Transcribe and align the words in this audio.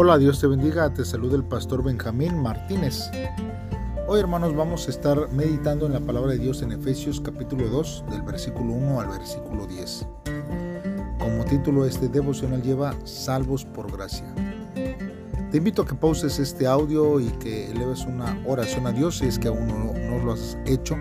Hola, 0.00 0.16
Dios 0.16 0.38
te 0.38 0.46
bendiga, 0.46 0.94
te 0.94 1.04
saluda 1.04 1.34
el 1.34 1.42
pastor 1.42 1.82
Benjamín 1.82 2.40
Martínez. 2.40 3.10
Hoy 4.06 4.20
hermanos 4.20 4.54
vamos 4.54 4.86
a 4.86 4.90
estar 4.90 5.28
meditando 5.32 5.86
en 5.86 5.92
la 5.92 5.98
palabra 5.98 6.30
de 6.30 6.38
Dios 6.38 6.62
en 6.62 6.70
Efesios 6.70 7.20
capítulo 7.20 7.66
2 7.66 8.04
del 8.08 8.22
versículo 8.22 8.74
1 8.74 9.00
al 9.00 9.08
versículo 9.08 9.66
10. 9.66 10.06
Como 11.18 11.44
título 11.46 11.84
este 11.84 12.08
devocional 12.08 12.62
lleva 12.62 12.94
Salvos 13.02 13.64
por 13.64 13.90
gracia. 13.90 14.32
Te 15.50 15.56
invito 15.56 15.82
a 15.82 15.86
que 15.86 15.96
pauses 15.96 16.38
este 16.38 16.68
audio 16.68 17.18
y 17.18 17.30
que 17.40 17.68
eleves 17.68 18.04
una 18.04 18.40
oración 18.46 18.86
a 18.86 18.92
Dios 18.92 19.18
si 19.18 19.26
es 19.26 19.36
que 19.36 19.48
aún 19.48 19.66
no, 19.66 19.94
no 19.94 20.24
lo 20.24 20.32
has 20.34 20.56
hecho, 20.64 20.96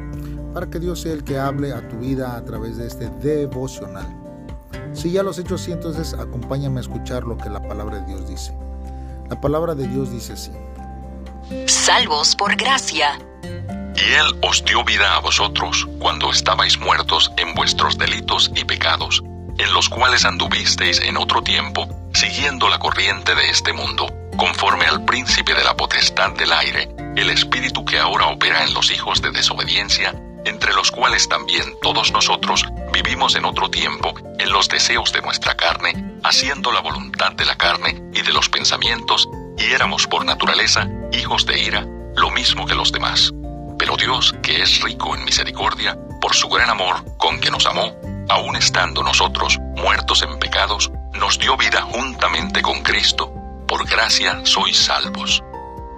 para 0.56 0.72
que 0.72 0.80
Dios 0.80 1.02
sea 1.02 1.14
el 1.14 1.24
que 1.24 1.38
hable 1.38 1.72
a 1.72 1.88
tu 1.88 1.98
vida 1.98 2.36
a 2.36 2.44
través 2.44 2.78
de 2.78 2.88
este 2.88 3.12
devocional. 3.22 4.08
Si 4.94 5.12
ya 5.12 5.22
lo 5.22 5.30
has 5.30 5.38
hecho 5.38 5.54
así, 5.54 5.72
entonces 5.72 6.16
acompáñame 6.16 6.80
a 6.80 6.82
escuchar 6.82 7.26
lo 7.26 7.38
que 7.38 7.52
la 7.52 7.62
palabra 7.62 8.00
de 8.00 8.08
Dios 8.08 8.28
dice. 8.28 8.58
La 9.30 9.40
palabra 9.40 9.76
de 9.76 9.88
Dios 9.88 10.12
dice 10.12 10.34
así. 10.34 10.52
Salvos 11.66 12.36
por 12.36 12.56
gracia. 12.56 13.20
Y 13.44 14.14
Él 14.14 14.40
os 14.42 14.64
dio 14.64 14.84
vida 14.84 15.16
a 15.16 15.20
vosotros 15.20 15.88
cuando 16.00 16.32
estabais 16.32 16.78
muertos 16.80 17.32
en 17.38 17.54
vuestros 17.56 17.98
delitos 17.98 18.52
y 18.56 18.64
pecados, 18.64 19.24
en 19.58 19.74
los 19.74 19.90
cuales 19.90 20.24
anduvisteis 20.24 21.02
en 21.02 21.18
otro 21.18 21.42
tiempo, 21.42 21.88
siguiendo 22.14 22.70
la 22.70 22.80
corriente 22.80 23.34
de 23.36 23.50
este 23.50 23.74
mundo, 23.74 24.08
conforme 24.38 24.86
al 24.86 25.04
príncipe 25.04 25.54
de 25.54 25.64
la 25.64 25.76
potestad 25.76 26.32
del 26.32 26.52
aire, 26.54 26.90
el 27.16 27.30
espíritu 27.30 27.84
que 27.84 27.98
ahora 27.98 28.28
opera 28.28 28.64
en 28.64 28.74
los 28.74 28.92
hijos 28.92 29.22
de 29.22 29.32
desobediencia, 29.32 30.14
entre 30.46 30.74
los 30.74 30.92
cuales 30.92 31.28
también 31.28 31.74
todos 31.82 32.12
nosotros 32.12 32.66
vivimos 32.94 33.36
en 33.36 33.46
otro 33.46 33.70
tiempo 33.70 34.14
en 34.40 34.52
los 34.52 34.70
deseos 34.70 35.12
de 35.12 35.22
nuestra 35.22 35.56
carne, 35.56 36.07
haciendo 36.24 36.72
la 36.72 36.82
voluntad 36.82 37.34
de 37.34 37.46
la 37.46 37.58
carne 37.58 38.02
y 38.14 38.22
de 38.22 38.34
los 38.34 38.50
pensamientos, 38.50 39.28
y 39.58 39.72
éramos 39.72 40.08
por 40.08 40.26
naturaleza 40.26 40.88
hijos 41.12 41.46
de 41.46 41.60
ira, 41.60 41.86
lo 42.16 42.32
mismo 42.32 42.66
que 42.66 42.76
los 42.76 42.92
demás. 42.92 43.34
Pero 43.78 43.96
Dios, 43.96 44.34
que 44.42 44.62
es 44.62 44.82
rico 44.82 45.16
en 45.16 45.24
misericordia, 45.24 45.98
por 46.20 46.34
su 46.34 46.50
gran 46.50 46.70
amor 46.70 47.04
con 47.18 47.40
que 47.40 47.52
nos 47.52 47.66
amó, 47.66 47.96
aun 48.30 48.56
estando 48.56 49.04
nosotros 49.04 49.58
muertos 49.76 50.24
en 50.24 50.38
pecados, 50.40 50.92
nos 51.14 51.40
dio 51.40 51.56
vida 51.58 51.82
juntamente 51.82 52.62
con 52.62 52.82
Cristo, 52.82 53.32
por 53.68 53.88
gracia 53.88 54.42
sois 54.44 54.78
salvos. 54.78 55.44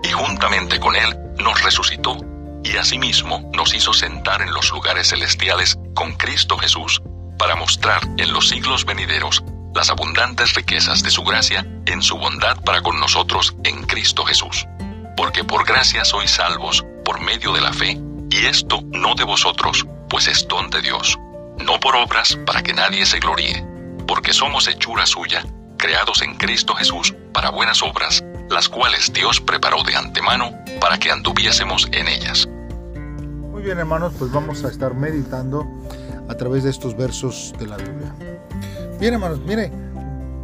Y 0.03 0.09
juntamente 0.09 0.79
con 0.79 0.95
Él 0.95 1.17
nos 1.37 1.61
resucitó 1.63 2.17
y 2.63 2.75
asimismo 2.77 3.49
nos 3.53 3.73
hizo 3.73 3.93
sentar 3.93 4.41
en 4.41 4.53
los 4.53 4.71
lugares 4.71 5.09
celestiales 5.09 5.77
con 5.95 6.13
Cristo 6.13 6.57
Jesús, 6.57 7.01
para 7.37 7.55
mostrar 7.55 8.01
en 8.17 8.33
los 8.33 8.49
siglos 8.49 8.85
venideros 8.85 9.43
las 9.79 9.91
abundantes 9.91 10.55
riquezas 10.55 11.03
de 11.03 11.09
su 11.09 11.23
gracia 11.23 11.65
en 11.85 12.01
su 12.01 12.17
bondad 12.17 12.61
para 12.65 12.81
con 12.81 12.99
nosotros 12.99 13.55
en 13.63 13.81
Cristo 13.83 14.25
Jesús. 14.25 14.67
Porque 15.15 15.45
por 15.45 15.65
gracia 15.65 16.03
sois 16.03 16.31
salvos 16.31 16.85
por 17.05 17.21
medio 17.21 17.53
de 17.53 17.61
la 17.61 17.71
fe, 17.71 17.97
y 18.29 18.45
esto 18.45 18.81
no 18.91 19.15
de 19.15 19.23
vosotros, 19.23 19.87
pues 20.09 20.27
es 20.27 20.45
don 20.49 20.69
de 20.69 20.81
Dios, 20.81 21.17
no 21.65 21.79
por 21.79 21.95
obras 21.95 22.37
para 22.45 22.61
que 22.61 22.73
nadie 22.73 23.05
se 23.05 23.19
gloríe, 23.19 23.65
porque 24.05 24.33
somos 24.33 24.67
hechura 24.67 25.05
suya, 25.05 25.45
creados 25.77 26.23
en 26.23 26.35
Cristo 26.35 26.75
Jesús 26.75 27.15
para 27.33 27.49
buenas 27.49 27.81
obras, 27.81 28.21
las 28.49 28.67
cuales 28.67 29.13
Dios 29.13 29.39
preparó 29.39 29.81
de 29.83 29.95
antemano 29.95 30.51
para 30.81 30.99
que 30.99 31.09
anduviésemos 31.09 31.87
en 31.93 32.09
ellas. 32.09 32.49
Muy 33.49 33.63
bien 33.63 33.79
hermanos, 33.79 34.11
pues 34.19 34.29
vamos 34.29 34.65
a 34.65 34.67
estar 34.67 34.93
meditando 34.93 35.65
a 36.27 36.35
través 36.35 36.65
de 36.65 36.69
estos 36.69 36.97
versos 36.97 37.53
de 37.57 37.65
la 37.65 37.77
Biblia. 37.77 38.13
Bien 38.99 39.13
hermanos, 39.13 39.39
mire, 39.47 39.71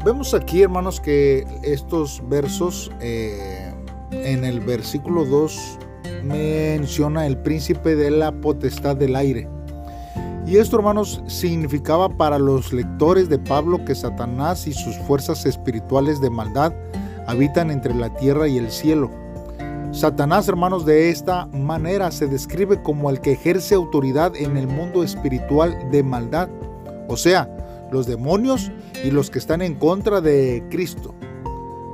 vemos 0.06 0.34
aquí 0.34 0.62
hermanos 0.62 1.02
que 1.02 1.46
estos 1.62 2.24
versos 2.30 2.90
eh, 3.02 3.74
en 4.12 4.46
el 4.46 4.62
versículo 4.62 5.26
2 5.26 5.78
menciona 6.24 7.28
el 7.28 7.38
príncipe 7.38 7.98
de 7.98 8.12
la 8.12 8.32
potestad 8.32 8.96
del 8.96 9.18
aire. 9.18 9.50
Y 10.48 10.56
esto, 10.56 10.78
hermanos, 10.78 11.22
significaba 11.28 12.08
para 12.08 12.40
los 12.40 12.72
lectores 12.72 13.28
de 13.28 13.40
Pablo 13.40 13.84
que 13.84 13.94
Satanás 13.94 14.68
y 14.68 14.74
sus 14.74 14.98
fuerzas 15.00 15.46
espirituales 15.46 16.22
de 16.22 16.30
maldad 16.30 16.72
habitan 17.28 17.72
entre 17.72 17.94
la 17.94 18.16
tierra 18.16 18.48
y 18.48 18.58
el 18.58 18.72
cielo. 18.72 19.12
Satanás, 19.92 20.48
hermanos, 20.48 20.86
de 20.86 21.10
esta 21.10 21.48
manera 21.48 22.10
se 22.10 22.28
describe 22.28 22.82
como 22.82 23.10
el 23.10 23.20
que 23.20 23.34
ejerce 23.34 23.76
autoridad 23.76 24.34
en 24.34 24.56
el 24.56 24.68
mundo 24.68 25.04
espiritual 25.04 25.78
de 25.92 26.04
maldad, 26.04 26.48
o 27.10 27.18
sea, 27.18 27.50
los 27.92 28.08
demonios 28.08 28.72
y 29.04 29.12
los 29.12 29.30
que 29.30 29.40
están 29.40 29.62
en 29.62 29.76
contra 29.76 30.22
de 30.22 30.64
Cristo. 30.70 31.14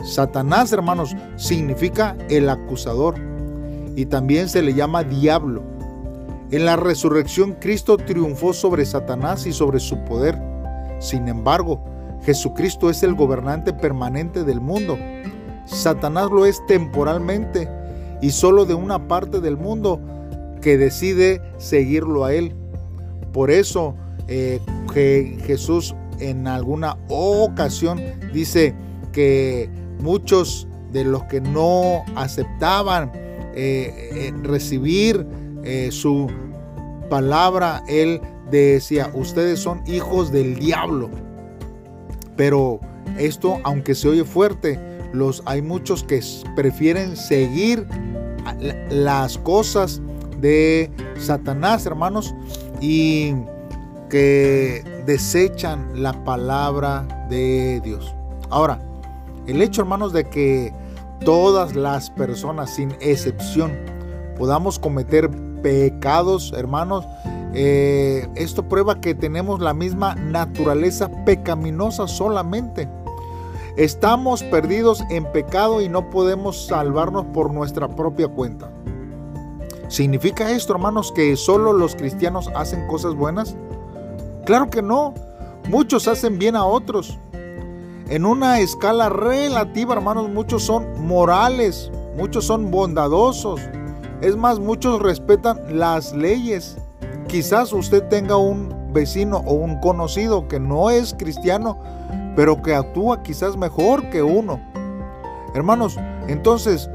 Satanás, 0.03 0.72
hermanos, 0.72 1.16
significa 1.35 2.18
el 2.29 2.50
acusador 2.50 3.16
y 3.96 4.06
también 4.06 4.50
se 4.50 4.62
le 4.62 4.74
llama 4.74 5.03
diablo. 5.03 5.63
En 6.52 6.66
la 6.66 6.75
resurrección 6.75 7.53
Cristo 7.53 7.97
triunfó 7.97 8.53
sobre 8.53 8.85
Satanás 8.85 9.46
y 9.46 9.53
sobre 9.53 9.79
su 9.79 9.97
poder. 10.03 10.38
Sin 11.00 11.28
embargo, 11.28 11.84
Jesucristo 12.23 12.90
es 12.90 13.03
el 13.03 13.16
gobernante 13.16 13.73
permanente 13.73 14.44
del 14.44 14.59
mundo. 14.59 14.97
Satanás 15.66 16.29
lo 16.29 16.46
es 16.46 16.66
temporalmente 16.68 17.69
y 18.22 18.31
solo 18.31 18.66
de 18.66 18.73
una 18.73 19.08
parte 19.08 19.40
del 19.40 19.58
mundo 19.58 20.00
que 20.62 20.78
decide 20.78 21.41
seguirlo 21.58 22.25
a 22.25 22.34
él. 22.34 22.53
Por 23.31 23.50
eso 23.50 23.96
eh, 24.28 24.59
Jesús 24.94 25.96
en 26.19 26.47
alguna 26.47 26.97
ocasión 27.07 28.00
dice 28.34 28.75
que 29.12 29.69
muchos 30.00 30.68
de 30.91 31.03
los 31.03 31.24
que 31.25 31.41
no 31.41 32.03
aceptaban 32.16 33.12
eh, 33.53 34.09
eh, 34.13 34.34
recibir 34.44 35.25
eh, 35.63 35.90
su 35.91 36.28
palabra, 37.09 37.84
él 37.88 38.22
decía, 38.50 39.09
ustedes 39.13 39.59
son 39.59 39.81
hijos 39.88 40.31
del 40.31 40.56
diablo. 40.56 41.09
Pero 42.35 42.79
esto, 43.18 43.59
aunque 43.63 43.96
se 43.96 44.09
oye 44.09 44.23
fuerte, 44.23 44.79
los, 45.13 45.44
hay 45.46 45.62
muchos 45.62 46.03
que 46.03 46.22
prefieren 46.56 47.16
seguir 47.16 47.85
las 48.90 49.38
cosas 49.38 50.02
de 50.40 50.90
Satanás, 51.18 51.85
hermanos, 51.85 52.34
y 52.79 53.34
que 54.11 54.83
desechan 55.05 56.03
la 56.03 56.11
palabra 56.25 57.07
de 57.29 57.79
Dios. 57.81 58.13
Ahora, 58.49 58.79
el 59.47 59.61
hecho, 59.61 59.81
hermanos, 59.81 60.11
de 60.11 60.29
que 60.29 60.73
todas 61.23 61.75
las 61.75 62.09
personas, 62.11 62.75
sin 62.75 62.91
excepción, 62.99 63.72
podamos 64.38 64.77
cometer 64.77 65.31
pecados, 65.63 66.53
hermanos, 66.55 67.05
eh, 67.53 68.27
esto 68.35 68.67
prueba 68.67 68.99
que 68.99 69.16
tenemos 69.16 69.61
la 69.61 69.73
misma 69.73 70.16
naturaleza 70.16 71.09
pecaminosa 71.25 72.07
solamente. 72.07 72.89
Estamos 73.78 74.43
perdidos 74.43 75.01
en 75.09 75.23
pecado 75.31 75.81
y 75.81 75.88
no 75.88 76.09
podemos 76.09 76.67
salvarnos 76.67 77.25
por 77.28 77.53
nuestra 77.53 77.88
propia 77.88 78.28
cuenta. 78.28 78.69
¿Significa 79.88 80.51
esto, 80.51 80.73
hermanos, 80.73 81.13
que 81.13 81.38
solo 81.38 81.72
los 81.72 81.95
cristianos 81.95 82.49
hacen 82.55 82.85
cosas 82.88 83.16
buenas? 83.16 83.55
Claro 84.51 84.69
que 84.69 84.81
no. 84.81 85.13
Muchos 85.69 86.09
hacen 86.09 86.38
bien 86.38 86.57
a 86.57 86.66
otros. 86.66 87.17
En 88.09 88.25
una 88.25 88.59
escala 88.59 89.07
relativa, 89.07 89.94
hermanos, 89.94 90.28
muchos 90.28 90.63
son 90.63 91.07
morales, 91.07 91.89
muchos 92.17 92.47
son 92.47 92.69
bondadosos, 92.69 93.61
es 94.19 94.35
más, 94.35 94.59
muchos 94.59 95.01
respetan 95.01 95.79
las 95.79 96.11
leyes. 96.11 96.75
Quizás 97.29 97.72
usted 97.72 98.03
tenga 98.09 98.35
un 98.35 98.91
vecino 98.91 99.38
o 99.45 99.53
un 99.53 99.79
conocido 99.79 100.50
que 100.50 100.59
no 100.59 100.90
es 100.90 101.16
cristiano, 101.17 101.79
pero 102.35 102.61
que 102.61 102.75
actúa 102.75 103.23
quizás 103.23 103.55
mejor 103.55 104.09
que 104.09 104.22
uno. 104.22 104.59
Hermanos, 105.55 105.97
entonces, 106.28 106.90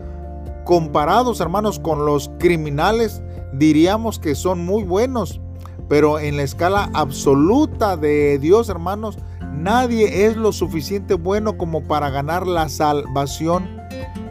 comparados, 0.66 1.40
hermanos, 1.40 1.78
con 1.78 2.04
los 2.04 2.30
criminales, 2.38 3.22
diríamos 3.54 4.19
que 4.19 4.34
son 4.34 4.62
muy 4.66 4.84
buenos, 4.84 5.40
pero 5.88 6.18
en 6.18 6.36
la 6.36 6.42
escala 6.42 6.90
absoluta 6.94 7.96
de 7.96 8.38
Dios, 8.38 8.68
hermanos, 8.68 9.18
nadie 9.52 10.26
es 10.26 10.36
lo 10.36 10.52
suficiente 10.52 11.14
bueno 11.14 11.56
como 11.56 11.82
para 11.84 12.10
ganar 12.10 12.46
la 12.46 12.68
salvación 12.68 13.76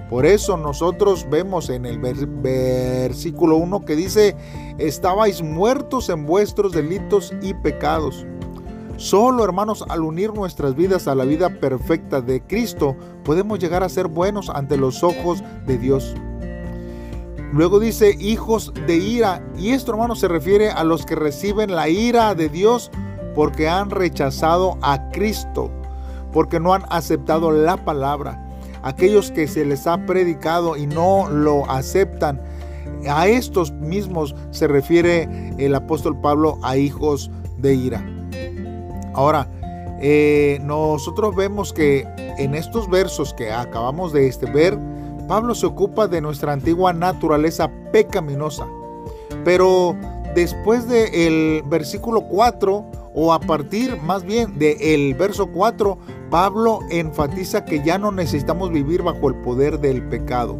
por 0.09 0.25
eso 0.25 0.55
nosotros 0.55 1.27
vemos 1.29 1.69
en 1.69 1.85
el 1.85 1.97
versículo 1.99 3.57
1 3.57 3.85
que 3.85 3.95
dice, 3.95 4.35
estabais 4.77 5.41
muertos 5.41 6.09
en 6.09 6.25
vuestros 6.25 6.73
delitos 6.73 7.33
y 7.41 7.53
pecados. 7.55 8.25
Solo, 8.97 9.43
hermanos, 9.43 9.83
al 9.89 10.03
unir 10.03 10.33
nuestras 10.33 10.75
vidas 10.75 11.07
a 11.07 11.15
la 11.15 11.25
vida 11.25 11.49
perfecta 11.59 12.21
de 12.21 12.41
Cristo, 12.41 12.95
podemos 13.25 13.59
llegar 13.59 13.83
a 13.83 13.89
ser 13.89 14.07
buenos 14.07 14.49
ante 14.49 14.77
los 14.77 15.03
ojos 15.03 15.43
de 15.65 15.77
Dios. 15.77 16.15
Luego 17.55 17.79
dice 17.79 18.17
hijos 18.19 18.73
de 18.85 18.97
ira, 18.97 19.41
y 19.57 19.69
esto, 19.69 19.93
hermanos, 19.93 20.19
se 20.19 20.27
refiere 20.27 20.71
a 20.71 20.83
los 20.83 21.05
que 21.05 21.15
reciben 21.15 21.73
la 21.73 21.87
ira 21.87 22.35
de 22.35 22.49
Dios 22.49 22.91
porque 23.33 23.69
han 23.69 23.91
rechazado 23.91 24.77
a 24.81 25.09
Cristo, 25.11 25.71
porque 26.33 26.59
no 26.59 26.73
han 26.73 26.83
aceptado 26.89 27.51
la 27.51 27.77
palabra 27.77 28.45
aquellos 28.83 29.31
que 29.31 29.47
se 29.47 29.63
les 29.63 29.87
ha 29.87 30.05
predicado 30.05 30.75
y 30.75 30.85
no 30.85 31.29
lo 31.29 31.65
aceptan. 31.71 32.41
A 33.07 33.27
estos 33.27 33.71
mismos 33.71 34.35
se 34.51 34.67
refiere 34.67 35.53
el 35.57 35.75
apóstol 35.75 36.19
Pablo 36.19 36.59
a 36.61 36.75
hijos 36.75 37.31
de 37.57 37.73
ira. 37.73 38.05
Ahora, 39.13 39.47
eh, 40.01 40.59
nosotros 40.61 41.33
vemos 41.37 41.71
que 41.71 42.05
en 42.37 42.53
estos 42.53 42.89
versos 42.89 43.33
que 43.33 43.49
acabamos 43.49 44.11
de 44.11 44.27
este, 44.27 44.45
ver, 44.45 44.77
Pablo 45.27 45.55
se 45.55 45.65
ocupa 45.65 46.07
de 46.07 46.21
nuestra 46.21 46.53
antigua 46.53 46.93
naturaleza 46.93 47.69
pecaminosa. 47.91 48.67
Pero 49.43 49.95
después 50.35 50.87
del 50.87 51.63
versículo 51.67 52.21
4, 52.21 52.85
o 53.13 53.33
a 53.33 53.39
partir 53.39 53.99
más 54.01 54.23
bien 54.23 54.59
del 54.59 55.13
verso 55.13 55.47
4, 55.47 55.97
Pablo 56.29 56.79
enfatiza 56.89 57.63
que 57.63 57.83
ya 57.83 57.97
no 57.97 58.11
necesitamos 58.11 58.71
vivir 58.71 59.03
bajo 59.03 59.29
el 59.29 59.35
poder 59.35 59.79
del 59.79 60.03
pecado. 60.09 60.57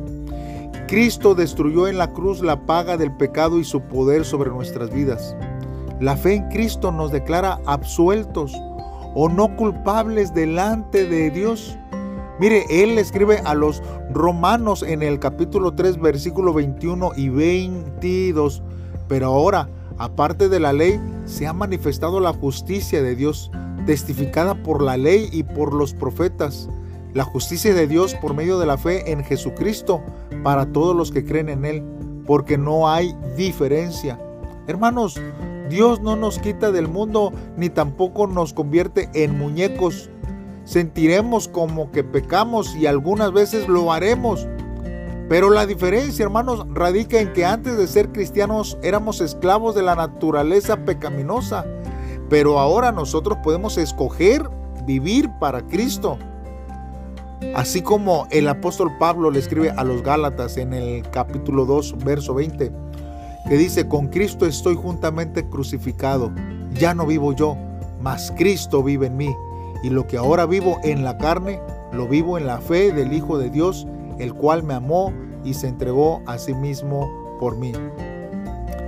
Cristo 0.88 1.36
destruyó 1.36 1.88
en 1.88 1.98
la 1.98 2.14
cruz 2.14 2.42
la 2.42 2.66
paga 2.66 2.96
del 2.96 3.12
pecado 3.12 3.60
y 3.60 3.64
su 3.64 3.82
poder 3.82 4.24
sobre 4.24 4.52
nuestras 4.52 4.92
vidas. 4.92 5.36
La 6.00 6.16
fe 6.16 6.36
en 6.36 6.50
Cristo 6.50 6.92
nos 6.92 7.12
declara 7.12 7.60
absueltos 7.66 8.54
o 9.16 9.30
no 9.30 9.56
culpables 9.56 10.34
delante 10.34 11.08
de 11.08 11.32
Dios. 11.32 11.78
Mire, 12.40 12.66
él 12.70 12.98
escribe 12.98 13.40
a 13.46 13.54
los 13.54 13.82
romanos 14.12 14.84
en 14.84 15.02
el 15.02 15.20
capítulo 15.20 15.74
3, 15.74 16.02
versículo 16.02 16.54
21 16.54 17.14
y 17.16 17.30
22. 17.30 18.62
Pero 19.08 19.28
ahora, 19.28 19.70
aparte 19.98 20.50
de 20.50 20.60
la 20.60 20.74
ley, 20.74 21.00
se 21.26 21.48
ha 21.48 21.54
manifestado 21.54 22.20
la 22.20 22.34
justicia 22.34 23.02
de 23.02 23.16
Dios, 23.16 23.52
testificada 23.86 24.64
por 24.64 24.82
la 24.82 24.98
ley 24.98 25.30
y 25.32 25.44
por 25.44 25.74
los 25.74 25.94
profetas. 25.94 26.70
La 27.14 27.24
justicia 27.24 27.74
de 27.74 27.88
Dios 27.88 28.14
por 28.16 28.34
medio 28.34 28.60
de 28.60 28.66
la 28.66 28.78
fe 28.78 29.14
en 29.14 29.24
Jesucristo 29.24 30.04
para 30.44 30.66
todos 30.66 30.94
los 30.94 31.12
que 31.12 31.24
creen 31.24 31.48
en 31.48 31.64
Él, 31.64 31.84
porque 32.26 32.58
no 32.58 32.90
hay 32.90 33.16
diferencia. 33.38 34.20
Hermanos, 34.68 35.22
Dios 35.70 36.02
no 36.02 36.16
nos 36.16 36.40
quita 36.40 36.72
del 36.72 36.88
mundo 36.88 37.32
ni 37.56 37.70
tampoco 37.70 38.28
nos 38.28 38.54
convierte 38.54 39.10
en 39.14 39.38
muñecos. 39.38 40.10
Sentiremos 40.66 41.48
como 41.48 41.92
que 41.92 42.04
pecamos 42.04 42.76
y 42.76 42.86
algunas 42.86 43.32
veces 43.32 43.68
lo 43.68 43.94
haremos. 43.94 44.48
Pero 45.30 45.50
la 45.50 45.66
diferencia, 45.66 46.24
hermanos, 46.24 46.66
radica 46.72 47.20
en 47.20 47.34
que 47.34 47.46
antes 47.46 47.78
de 47.78 47.88
ser 47.88 48.12
cristianos 48.12 48.78
éramos 48.84 49.22
esclavos 49.22 49.74
de 49.74 49.84
la 49.84 49.96
naturaleza 49.96 50.78
pecaminosa. 50.78 51.66
Pero 52.30 52.60
ahora 52.60 52.92
nosotros 52.92 53.38
podemos 53.44 53.78
escoger 53.78 54.50
vivir 54.86 55.30
para 55.40 55.62
Cristo. 55.62 56.18
Así 57.56 57.82
como 57.82 58.28
el 58.32 58.48
apóstol 58.48 58.98
Pablo 59.00 59.32
le 59.32 59.40
escribe 59.40 59.72
a 59.72 59.84
los 59.84 60.02
Gálatas 60.04 60.58
en 60.58 60.74
el 60.74 61.10
capítulo 61.10 61.66
2, 61.66 62.04
verso 62.04 62.34
20 62.34 62.86
que 63.48 63.58
dice, 63.58 63.88
con 63.88 64.08
Cristo 64.08 64.46
estoy 64.46 64.76
juntamente 64.76 65.48
crucificado, 65.48 66.32
ya 66.74 66.94
no 66.96 67.06
vivo 67.06 67.34
yo, 67.34 67.56
mas 68.02 68.34
Cristo 68.36 68.82
vive 68.82 69.08
en 69.08 69.18
mí, 69.18 69.36
y 69.86 69.92
lo 69.92 70.08
que 70.08 70.18
ahora 70.18 70.48
vivo 70.48 70.80
en 70.84 71.04
la 71.04 71.20
carne, 71.20 71.62
lo 71.94 72.08
vivo 72.08 72.40
en 72.40 72.48
la 72.48 72.58
fe 72.58 72.92
del 72.92 73.14
Hijo 73.14 73.38
de 73.38 73.52
Dios, 73.52 73.86
el 74.18 74.34
cual 74.34 74.64
me 74.64 74.74
amó 74.74 75.14
y 75.44 75.54
se 75.54 75.68
entregó 75.68 76.24
a 76.26 76.40
sí 76.40 76.56
mismo 76.56 77.38
por 77.40 77.56
mí. 77.56 77.72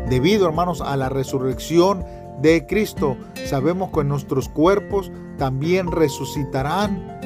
Debido, 0.10 0.48
hermanos, 0.48 0.82
a 0.82 0.98
la 0.98 1.10
resurrección 1.10 2.04
de 2.42 2.66
Cristo, 2.66 3.16
sabemos 3.46 3.92
que 3.92 4.04
nuestros 4.04 4.50
cuerpos 4.50 5.12
también 5.38 5.92
resucitarán. 5.92 7.20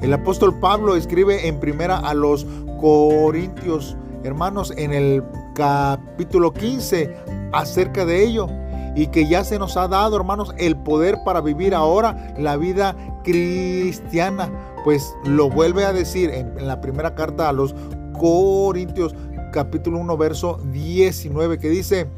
El 0.00 0.12
apóstol 0.12 0.60
Pablo 0.60 0.94
escribe 0.94 1.48
en 1.48 1.58
primera 1.58 1.98
a 1.98 2.14
los 2.14 2.46
Corintios, 2.80 3.96
hermanos, 4.22 4.72
en 4.76 4.92
el 4.92 5.24
capítulo 5.56 6.52
15 6.52 7.16
acerca 7.52 8.04
de 8.04 8.22
ello 8.22 8.48
y 8.98 9.06
que 9.06 9.28
ya 9.28 9.44
se 9.44 9.60
nos 9.60 9.76
ha 9.76 9.86
dado, 9.86 10.16
hermanos, 10.16 10.52
el 10.58 10.76
poder 10.76 11.18
para 11.24 11.40
vivir 11.40 11.72
ahora 11.72 12.34
la 12.36 12.56
vida 12.56 12.96
cristiana. 13.22 14.50
Pues 14.82 15.14
lo 15.24 15.48
vuelve 15.48 15.84
a 15.84 15.92
decir 15.92 16.30
en, 16.30 16.66
la 16.66 16.80
primera 16.80 17.14
carta 17.14 17.48
a 17.48 17.52
los 17.52 17.76
Corintios, 18.18 19.14
capítulo 19.52 19.98
1, 19.98 20.16
verso 20.16 20.58
19, 20.72 21.60
que 21.60 21.68
dice, 21.68 22.08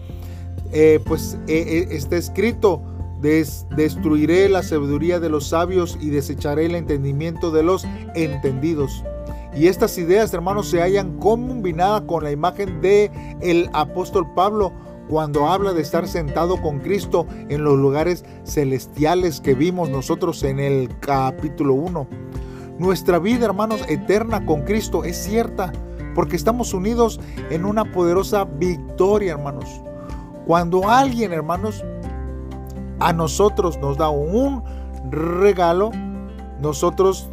eh, 0.73 1.01
pues 1.05 1.37
eh, 1.49 1.87
eh, 1.91 1.97
está 1.97 2.17
escrito, 2.17 2.81
destruiré 3.21 4.49
la 4.49 4.63
sabiduría 4.63 5.21
de 5.21 5.29
los 5.29 5.49
sabios 5.49 5.99
y 6.01 6.09
desecharé 6.09 6.65
el 6.65 6.75
entendimiento 6.75 7.51
de 7.51 7.63
los 7.63 7.87
entendidos. 8.15 9.05
Y 9.55 9.67
estas 9.67 9.99
ideas, 9.99 10.33
hermanos, 10.33 10.71
se 10.71 10.81
hallan 10.81 11.19
combinadas 11.19 12.03
con 12.03 12.25
la 12.25 12.31
imagen 12.31 12.81
de 12.81 13.11
el 13.43 13.69
apóstol 13.75 14.33
Pablo 14.35 14.73
cuando 15.11 15.49
habla 15.49 15.73
de 15.73 15.83
estar 15.83 16.07
sentado 16.07 16.63
con 16.63 16.79
Cristo 16.79 17.27
en 17.49 17.65
los 17.65 17.77
lugares 17.77 18.25
celestiales 18.45 19.41
que 19.41 19.55
vimos 19.55 19.91
nosotros 19.91 20.45
en 20.45 20.61
el 20.61 20.89
capítulo 21.01 21.75
1. 21.75 22.07
Nuestra 22.79 23.19
vida, 23.19 23.47
hermanos, 23.47 23.83
eterna 23.89 24.47
con 24.47 24.63
Cristo 24.63 25.03
es 25.03 25.17
cierta 25.17 25.73
porque 26.15 26.37
estamos 26.37 26.73
unidos 26.75 27.21
en 27.51 27.65
una 27.65 27.85
poderosa 27.91 28.45
victoria, 28.45 29.33
hermanos. 29.33 29.83
Cuando 30.47 30.89
alguien, 30.89 31.33
hermanos, 31.33 31.85
a 33.01 33.13
nosotros 33.13 33.79
nos 33.79 33.99
da 33.99 34.11
un 34.11 34.63
regalo, 35.11 35.91
nosotros 36.61 37.29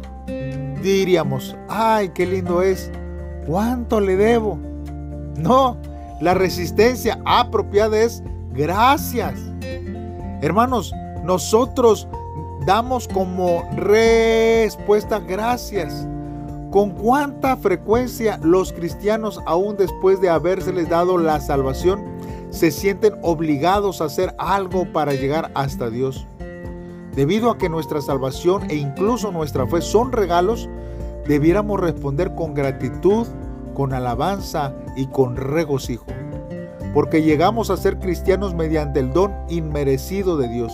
diríamos, 0.82 1.56
ay, 1.68 2.08
qué 2.08 2.26
lindo 2.26 2.60
es, 2.60 2.90
¿cuánto 3.46 4.00
le 4.00 4.16
debo? 4.16 4.58
No, 5.36 5.76
la 6.20 6.34
resistencia 6.34 7.20
apropiada 7.24 7.98
es 7.98 8.22
gracias. 8.52 9.34
Hermanos, 10.40 10.92
nosotros 11.24 12.08
damos 12.66 13.08
como 13.08 13.62
respuesta 13.76 15.20
gracias. 15.20 16.06
¿Con 16.70 16.90
cuánta 16.90 17.56
frecuencia 17.56 18.38
los 18.42 18.72
cristianos, 18.72 19.40
aún 19.46 19.76
después 19.76 20.20
de 20.20 20.28
habérseles 20.28 20.88
dado 20.88 21.16
la 21.16 21.40
salvación, 21.40 22.04
se 22.50 22.70
sienten 22.70 23.14
obligados 23.22 24.00
a 24.00 24.06
hacer 24.06 24.34
algo 24.38 24.92
para 24.92 25.14
llegar 25.14 25.50
hasta 25.54 25.88
Dios? 25.88 26.26
Debido 27.14 27.50
a 27.50 27.58
que 27.58 27.68
nuestra 27.68 28.02
salvación 28.02 28.70
e 28.70 28.74
incluso 28.74 29.32
nuestra 29.32 29.66
fe 29.66 29.80
son 29.80 30.12
regalos, 30.12 30.68
debiéramos 31.26 31.80
responder 31.80 32.34
con 32.34 32.54
gratitud, 32.54 33.26
con 33.78 33.94
alabanza 33.94 34.74
y 34.96 35.06
con 35.06 35.36
regocijo. 35.36 36.04
Porque 36.92 37.22
llegamos 37.22 37.70
a 37.70 37.76
ser 37.76 38.00
cristianos 38.00 38.52
mediante 38.52 38.98
el 38.98 39.12
don 39.12 39.32
inmerecido 39.48 40.36
de 40.36 40.48
Dios, 40.48 40.72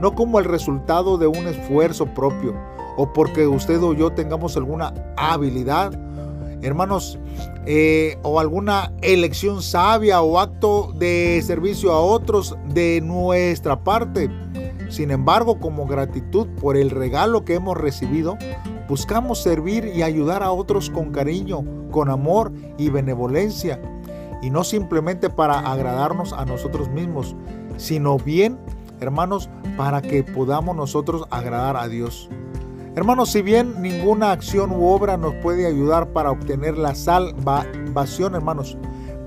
no 0.00 0.12
como 0.16 0.40
el 0.40 0.44
resultado 0.44 1.18
de 1.18 1.28
un 1.28 1.46
esfuerzo 1.46 2.06
propio 2.06 2.52
o 2.96 3.12
porque 3.12 3.46
usted 3.46 3.80
o 3.80 3.94
yo 3.94 4.10
tengamos 4.10 4.56
alguna 4.56 4.92
habilidad, 5.16 5.92
hermanos, 6.62 7.16
eh, 7.64 8.18
o 8.22 8.40
alguna 8.40 8.92
elección 9.02 9.62
sabia 9.62 10.20
o 10.20 10.40
acto 10.40 10.92
de 10.96 11.40
servicio 11.46 11.92
a 11.92 12.00
otros 12.00 12.56
de 12.74 13.00
nuestra 13.02 13.84
parte 13.84 14.28
sin 14.88 15.10
embargo, 15.10 15.58
como 15.58 15.86
gratitud 15.86 16.46
por 16.60 16.76
el 16.76 16.90
regalo 16.90 17.44
que 17.44 17.54
hemos 17.54 17.76
recibido, 17.76 18.38
buscamos 18.88 19.42
servir 19.42 19.92
y 19.94 20.02
ayudar 20.02 20.42
a 20.42 20.52
otros 20.52 20.90
con 20.90 21.10
cariño, 21.10 21.64
con 21.90 22.10
amor 22.10 22.52
y 22.78 22.90
benevolencia, 22.90 23.80
y 24.42 24.50
no 24.50 24.64
simplemente 24.64 25.30
para 25.30 25.58
agradarnos 25.58 26.32
a 26.32 26.44
nosotros 26.44 26.88
mismos, 26.88 27.34
sino 27.76 28.18
bien, 28.18 28.58
hermanos, 29.00 29.48
para 29.76 30.02
que 30.02 30.22
podamos 30.22 30.76
nosotros 30.76 31.24
agradar 31.30 31.76
a 31.76 31.88
Dios. 31.88 32.28
Hermanos, 32.94 33.30
si 33.30 33.42
bien 33.42 33.82
ninguna 33.82 34.32
acción 34.32 34.70
u 34.70 34.86
obra 34.86 35.18
nos 35.18 35.34
puede 35.34 35.66
ayudar 35.66 36.08
para 36.12 36.30
obtener 36.30 36.78
la 36.78 36.94
salvación, 36.94 38.34
hermanos, 38.34 38.78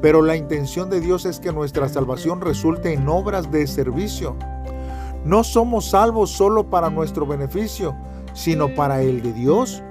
pero 0.02 0.22
la 0.22 0.36
intención 0.36 0.90
de 0.90 1.02
Dios 1.02 1.26
es 1.26 1.40
que 1.40 1.52
nuestra 1.52 1.90
salvación 1.90 2.42
resulte 2.42 2.94
en 2.94 3.08
obras 3.08 3.52
de 3.52 3.68
servicio. 3.68 4.36
No 5.26 5.44
somos 5.44 5.90
salvos 5.90 6.32
solo 6.32 6.70
para 6.70 6.90
nuestro 6.90 7.28
beneficio, 7.28 7.96
sino 8.40 8.74
para 8.74 9.02
el 9.02 9.22
de 9.22 9.34
Dios. 9.34 9.84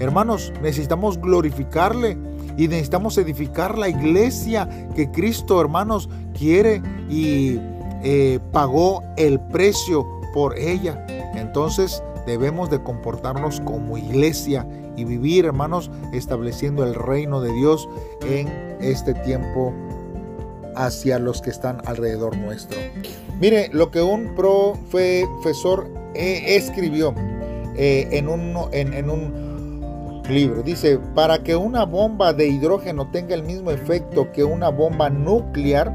Hermanos, 0.00 0.50
necesitamos 0.62 1.20
glorificarle 1.20 2.16
y 2.56 2.68
necesitamos 2.68 3.18
edificar 3.18 3.76
la 3.76 3.90
iglesia 3.90 4.66
que 4.94 5.10
Cristo, 5.10 5.60
hermanos, 5.60 6.08
quiere 6.36 6.82
y 7.10 7.60
eh, 8.02 8.40
pagó 8.50 9.02
el 9.18 9.38
precio 9.38 10.06
por 10.32 10.58
ella. 10.58 11.06
Entonces 11.34 12.02
debemos 12.26 12.70
de 12.70 12.82
comportarnos 12.82 13.60
como 13.60 13.98
iglesia 13.98 14.66
y 14.96 15.04
vivir, 15.04 15.44
hermanos, 15.44 15.90
estableciendo 16.14 16.82
el 16.82 16.94
reino 16.94 17.42
de 17.42 17.52
Dios 17.52 17.86
en 18.26 18.48
este 18.80 19.12
tiempo 19.12 19.74
hacia 20.76 21.18
los 21.18 21.42
que 21.42 21.50
están 21.50 21.82
alrededor 21.84 22.38
nuestro. 22.38 22.78
Mire, 23.38 23.68
lo 23.72 23.90
que 23.90 24.00
un 24.00 24.34
profesor 24.34 25.90
eh, 26.14 26.56
escribió 26.56 27.14
eh, 27.76 28.08
en, 28.12 28.28
un, 28.28 28.56
en, 28.72 29.10
un 29.10 30.22
libro. 30.28 30.62
Dice, 30.62 30.98
para 31.14 31.38
que 31.42 31.56
una 31.56 31.84
bomba 31.84 32.32
de 32.32 32.48
hidrógeno 32.48 33.10
tenga 33.10 33.34
el 33.34 33.42
mismo 33.42 33.70
efecto 33.70 34.30
que 34.32 34.44
una 34.44 34.68
bomba 34.68 35.10
nuclear, 35.10 35.92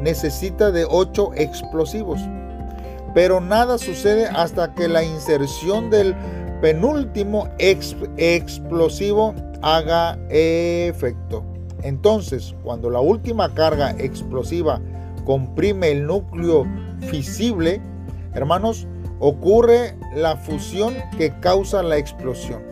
necesita 0.00 0.70
de 0.70 0.86
8 0.88 1.32
explosivos. 1.36 2.20
Pero 3.14 3.40
nada 3.40 3.78
sucede 3.78 4.26
hasta 4.26 4.74
que 4.74 4.88
la 4.88 5.02
inserción 5.02 5.90
del 5.90 6.14
penúltimo 6.60 7.48
explosivo 7.58 9.34
haga 9.62 10.18
efecto. 10.28 11.44
Entonces, 11.82 12.54
cuando 12.62 12.90
la 12.90 13.00
última 13.00 13.52
carga 13.54 13.92
explosiva 13.98 14.80
comprime 15.24 15.90
el 15.90 16.06
núcleo 16.06 16.66
fisible, 17.00 17.80
hermanos, 18.34 18.86
ocurre 19.20 19.94
la 20.14 20.36
fusión 20.36 20.94
que 21.16 21.38
causa 21.40 21.82
la 21.82 21.98
explosión. 21.98 22.62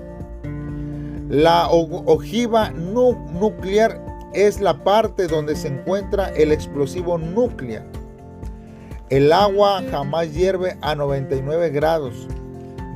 La 1.28 1.68
ojiva 1.68 2.70
nuclear 2.70 4.00
es 4.32 4.60
la 4.60 4.82
parte 4.82 5.26
donde 5.26 5.56
se 5.56 5.68
encuentra 5.68 6.30
el 6.30 6.52
explosivo 6.52 7.18
nuclear. 7.18 7.84
El 9.10 9.32
agua 9.32 9.82
jamás 9.90 10.32
hierve 10.34 10.76
a 10.80 10.94
99 10.94 11.70
grados. 11.70 12.26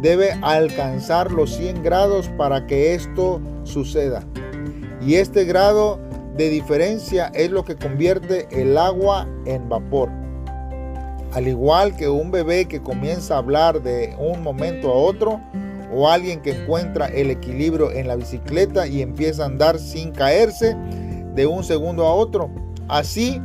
Debe 0.01 0.33
alcanzar 0.43 1.31
los 1.31 1.55
100 1.55 1.83
grados 1.83 2.29
para 2.37 2.67
que 2.67 2.95
esto 2.95 3.41
suceda. 3.65 4.25
Y 5.01 5.15
este 5.15 5.45
grado 5.45 6.01
de 6.37 6.49
diferencia 6.49 7.31
es 7.35 7.51
lo 7.51 7.65
que 7.65 7.77
convierte 7.77 8.49
el 8.51 8.77
agua 8.79 9.27
en 9.45 9.69
vapor. 9.69 10.22
Al 11.33 11.49
igual 11.49 11.97
que 11.97 12.09
un 12.09 12.31
bebé 12.31 12.67
que 12.67 12.83
comienza 12.83 13.35
a 13.35 13.39
hablar 13.39 13.83
de 13.83 14.15
un 14.19 14.43
momento 14.43 14.91
a 14.91 14.95
otro, 14.95 15.41
o 15.95 16.09
alguien 16.09 16.41
que 16.41 16.51
encuentra 16.51 17.07
el 17.07 17.31
equilibrio 17.31 17.93
en 17.93 18.09
la 18.09 18.17
bicicleta 18.17 18.87
y 18.87 19.03
empieza 19.03 19.43
a 19.43 19.47
andar 19.47 19.79
sin 19.79 20.11
caerse 20.13 20.75
de 21.35 21.47
un 21.47 21.63
segundo 21.65 22.07
a 22.07 22.15
otro. 22.15 22.51
Así, 22.89 23.41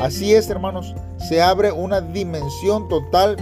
así 0.00 0.34
es, 0.34 0.48
hermanos, 0.48 0.94
se 1.18 1.42
abre 1.42 1.72
una 1.72 2.00
dimensión 2.00 2.88
total 2.88 3.36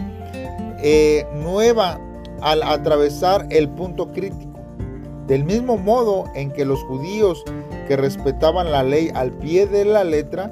eh, 0.83 1.27
nueva 1.35 2.01
al 2.41 2.63
atravesar 2.63 3.47
el 3.51 3.69
punto 3.69 4.13
crítico. 4.13 4.59
Del 5.27 5.45
mismo 5.45 5.77
modo 5.77 6.25
en 6.35 6.51
que 6.51 6.65
los 6.65 6.83
judíos 6.85 7.45
que 7.87 7.97
respetaban 7.97 8.73
la 8.73 8.83
ley 8.83 9.11
al 9.15 9.33
pie 9.33 9.67
de 9.67 9.85
la 9.85 10.05
letra 10.05 10.51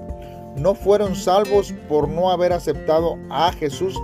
no 0.56 0.74
fueron 0.74 1.14
salvos 1.14 1.74
por 1.88 2.08
no 2.08 2.30
haber 2.30 2.52
aceptado 2.52 3.18
a 3.30 3.52
Jesús, 3.52 3.94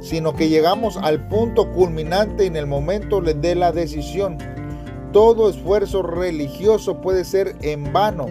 sino 0.00 0.34
que 0.34 0.48
llegamos 0.48 0.96
al 0.96 1.26
punto 1.28 1.70
culminante 1.72 2.46
en 2.46 2.56
el 2.56 2.66
momento 2.66 3.20
de 3.20 3.54
la 3.54 3.72
decisión. 3.72 4.38
Todo 5.12 5.48
esfuerzo 5.50 6.02
religioso 6.02 7.00
puede 7.00 7.24
ser 7.24 7.56
en 7.62 7.92
vano. 7.92 8.26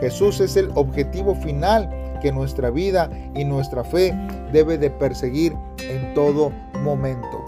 Jesús 0.00 0.40
es 0.40 0.56
el 0.56 0.70
objetivo 0.74 1.34
final 1.36 1.88
que 2.20 2.32
nuestra 2.32 2.70
vida 2.70 3.10
y 3.34 3.44
nuestra 3.44 3.84
fe 3.84 4.14
debe 4.52 4.78
de 4.78 4.90
perseguir 4.90 5.54
en 5.88 6.14
todo 6.14 6.50
momento. 6.82 7.44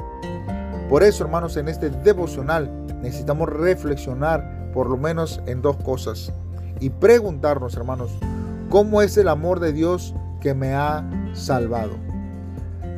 Por 0.89 1.03
eso, 1.03 1.25
hermanos, 1.25 1.57
en 1.57 1.69
este 1.69 1.91
devocional 1.91 2.71
necesitamos 3.03 3.49
reflexionar 3.49 4.71
por 4.73 4.89
lo 4.89 4.97
menos 4.97 5.41
en 5.47 5.63
dos 5.63 5.77
cosas 5.79 6.33
y 6.79 6.91
preguntarnos, 6.91 7.75
hermanos, 7.77 8.11
¿cómo 8.69 9.03
es 9.03 9.17
el 9.17 9.29
amor 9.29 9.61
de 9.61 9.73
Dios 9.73 10.15
que 10.41 10.55
me 10.55 10.75
ha 10.75 11.09
salvado? 11.33 11.97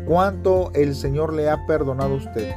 ¿Cuánto 0.07 0.71
el 0.75 0.95
Señor 0.95 1.33
le 1.33 1.51
ha 1.51 1.67
perdonado 1.67 2.15
a 2.15 2.17
usted? 2.17 2.55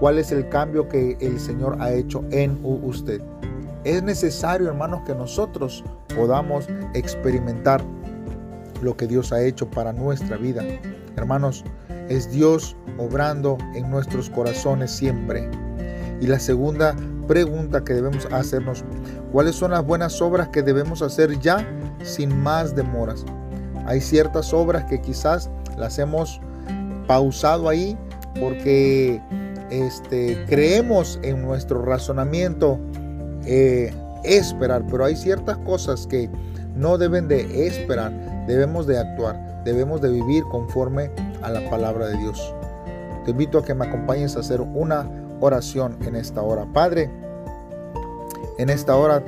¿Cuál 0.00 0.18
es 0.18 0.32
el 0.32 0.48
cambio 0.48 0.88
que 0.88 1.16
el 1.20 1.38
Señor 1.38 1.76
ha 1.80 1.92
hecho 1.92 2.24
en 2.30 2.58
usted? 2.62 3.22
Es 3.84 4.02
necesario, 4.02 4.68
hermanos, 4.68 5.02
que 5.06 5.14
nosotros 5.14 5.84
podamos 6.14 6.68
experimentar 6.94 7.82
lo 8.82 8.96
que 8.96 9.06
Dios 9.06 9.32
ha 9.32 9.42
hecho 9.42 9.70
para 9.70 9.92
nuestra 9.92 10.36
vida. 10.36 10.64
Hermanos, 11.16 11.64
es 12.08 12.30
Dios 12.30 12.76
obrando 12.98 13.56
en 13.74 13.90
nuestros 13.90 14.28
corazones 14.30 14.90
siempre. 14.90 15.48
Y 16.20 16.26
la 16.26 16.38
segunda 16.38 16.96
pregunta 17.26 17.84
que 17.84 17.94
debemos 17.94 18.26
hacernos, 18.32 18.84
¿cuáles 19.32 19.54
son 19.54 19.72
las 19.72 19.84
buenas 19.84 20.20
obras 20.20 20.48
que 20.48 20.62
debemos 20.62 21.02
hacer 21.02 21.38
ya 21.40 21.66
sin 22.02 22.36
más 22.42 22.74
demoras? 22.74 23.24
Hay 23.86 24.00
ciertas 24.00 24.52
obras 24.52 24.84
que 24.84 25.00
quizás 25.00 25.50
las 25.76 25.98
hemos 25.98 26.40
pausado 27.06 27.68
ahí 27.68 27.96
porque 28.40 29.20
este, 29.70 30.44
creemos 30.46 31.18
en 31.22 31.42
nuestro 31.42 31.82
razonamiento 31.82 32.78
eh, 33.44 33.92
esperar, 34.24 34.84
pero 34.90 35.04
hay 35.04 35.16
ciertas 35.16 35.56
cosas 35.58 36.06
que 36.06 36.28
no 36.74 36.98
deben 36.98 37.28
de 37.28 37.66
esperar, 37.66 38.12
debemos 38.46 38.86
de 38.86 38.98
actuar, 38.98 39.62
debemos 39.64 40.00
de 40.00 40.10
vivir 40.10 40.44
conforme 40.44 41.10
a 41.42 41.50
la 41.50 41.68
palabra 41.70 42.08
de 42.08 42.16
Dios. 42.18 42.54
Te 43.24 43.30
invito 43.30 43.58
a 43.58 43.64
que 43.64 43.74
me 43.74 43.86
acompañes 43.86 44.36
a 44.36 44.40
hacer 44.40 44.60
una 44.60 45.08
oración 45.40 45.96
en 46.02 46.16
esta 46.16 46.42
hora. 46.42 46.66
Padre, 46.72 47.10
en 48.58 48.70
esta 48.70 48.96
hora 48.96 49.22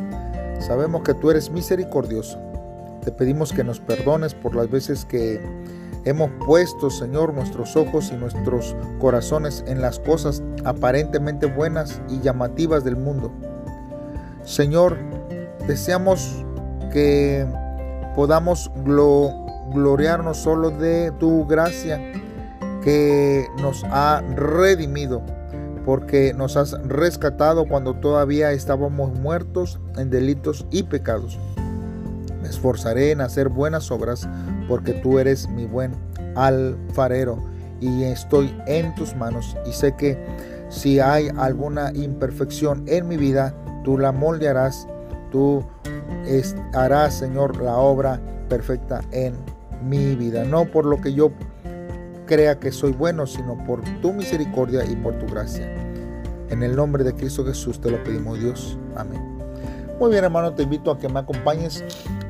sabemos 0.61 1.03
que 1.03 1.15
tú 1.15 1.31
eres 1.31 1.51
misericordioso. 1.51 2.39
Te 3.05 3.13
pedimos 3.13 3.53
que 3.53 3.65
nos 3.65 3.81
perdones 3.81 4.35
por 4.35 4.55
las 4.55 4.71
veces 4.71 5.05
que 5.05 5.41
hemos 6.05 6.31
puesto, 6.47 6.91
Señor, 6.91 7.35
nuestros 7.35 7.77
ojos 7.77 8.11
y 8.13 8.17
nuestros 8.17 8.75
corazones 8.99 9.65
en 9.67 9.81
las 9.81 9.99
cosas 9.99 10.43
aparentemente 10.65 11.47
buenas 11.47 12.01
y 12.09 12.21
llamativas 12.21 12.85
del 12.85 12.97
mundo. 12.97 13.31
Señor, 14.45 14.97
deseamos 15.67 16.45
que 16.93 17.47
podamos 18.15 18.71
gloriarnos 19.75 20.39
solo 20.39 20.71
de 20.71 21.13
tu 21.19 21.47
gracia 21.47 22.01
que 22.83 23.47
nos 23.61 23.85
ha 23.85 24.23
redimido 24.35 25.23
porque 25.89 26.35
nos 26.35 26.59
has 26.59 26.73
rescatado 26.87 27.67
cuando 27.67 27.95
todavía 27.95 28.53
estábamos 28.53 29.19
muertos 29.19 29.81
en 29.97 30.11
delitos 30.11 30.67
y 30.71 30.83
pecados. 30.83 31.39
Me 32.43 32.49
esforzaré 32.51 33.11
en 33.11 33.23
hacer 33.23 33.49
buenas 33.49 33.91
obras 33.91 34.29
porque 34.69 34.93
tú 34.93 35.19
eres 35.19 35.49
mi 35.49 35.65
buen 35.65 35.93
alfarero 36.37 37.43
y 37.81 38.03
estoy 38.03 38.55
en 38.67 38.95
tus 38.97 39.17
manos 39.17 39.57
y 39.67 39.73
sé 39.73 39.97
que 39.97 40.23
si 40.69 41.01
hay 41.01 41.31
alguna 41.39 41.91
imperfección 41.95 42.85
en 42.87 43.09
mi 43.09 43.17
vida, 43.17 43.55
tú 43.83 43.97
la 43.97 44.13
moldearás, 44.13 44.87
tú 45.31 45.65
harás, 46.75 47.15
Señor, 47.15 47.63
la 47.63 47.79
obra 47.79 48.21
perfecta 48.51 49.01
en 49.11 49.33
mi 49.89 50.15
vida, 50.17 50.45
no 50.45 50.67
por 50.67 50.85
lo 50.85 51.01
que 51.01 51.15
yo 51.15 51.31
crea 52.29 52.61
que 52.61 52.71
soy 52.71 52.93
bueno, 52.93 53.27
sino 53.27 53.57
por 53.65 53.83
tu 54.01 54.13
misericordia 54.13 54.85
y 54.85 54.95
por 54.95 55.19
tu 55.19 55.27
gracia. 55.27 55.67
En 56.51 56.63
el 56.63 56.77
nombre 56.77 57.03
de 57.03 57.15
Cristo 57.15 57.45
Jesús 57.45 57.81
te 57.81 57.91
lo 57.91 58.03
pedimos 58.05 58.39
Dios. 58.39 58.79
Amén. 58.95 59.39
Muy 59.99 60.11
bien 60.11 60.23
hermano, 60.23 60.55
te 60.55 60.63
invito 60.63 60.93
a 60.93 60.99
que 60.99 61.09
me 61.09 61.19
acompañes 61.19 61.85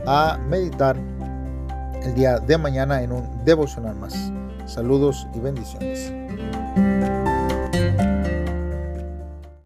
a 0.06 0.38
meditar 0.48 0.96
el 2.02 2.14
día 2.14 2.38
de 2.38 2.56
mañana 2.56 3.02
en 3.02 3.12
un 3.12 3.44
devocional 3.44 3.96
más. 3.96 4.32
Saludos 4.64 5.26
y 5.34 5.40
bendiciones. 5.40 6.27